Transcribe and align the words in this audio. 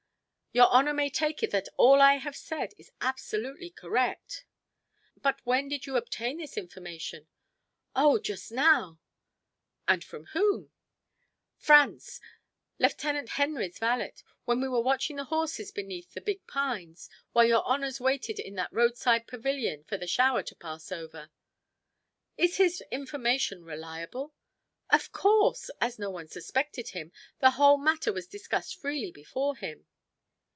"Your 0.53 0.67
honor 0.67 0.91
may 0.93 1.09
take 1.09 1.41
it 1.43 1.51
that 1.51 1.69
all 1.77 2.01
I 2.01 2.15
have 2.15 2.35
said 2.35 2.73
is 2.77 2.91
absolutely 2.99 3.69
correct." 3.69 4.43
"But 5.15 5.39
when 5.45 5.69
did 5.69 5.85
you 5.85 5.95
obtain 5.95 6.39
this 6.39 6.57
information?" 6.57 7.29
"Oh, 7.95 8.19
just 8.19 8.51
now!" 8.51 8.99
"And 9.87 10.03
from 10.03 10.25
whom?" 10.33 10.73
"Franz, 11.55 12.19
Lieutenant 12.79 13.29
Henry's 13.29 13.79
valet, 13.79 14.13
when 14.43 14.59
we 14.59 14.67
were 14.67 14.81
watching 14.81 15.15
the 15.15 15.23
horses 15.23 15.71
beneath 15.71 16.11
the 16.13 16.19
big 16.19 16.45
pines, 16.47 17.09
while 17.31 17.45
your 17.45 17.63
honors 17.65 18.01
waited 18.01 18.37
in 18.37 18.55
that 18.55 18.73
roadside 18.73 19.27
pavilion 19.27 19.85
for 19.85 19.95
the 19.95 20.05
shower 20.05 20.43
to 20.43 20.55
pass 20.57 20.91
over." 20.91 21.31
"Is 22.35 22.57
his 22.57 22.83
information 22.91 23.63
reliable?" 23.63 24.33
"Of 24.89 25.13
course! 25.13 25.71
As 25.79 25.97
no 25.97 26.09
one 26.09 26.27
suspected 26.27 26.89
him, 26.89 27.13
the 27.39 27.51
whole 27.51 27.77
matter 27.77 28.11
was 28.11 28.27
discussed 28.27 28.77
freely 28.77 29.13
before 29.13 29.55
him." 29.55 29.85